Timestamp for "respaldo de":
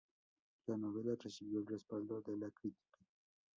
1.67-2.35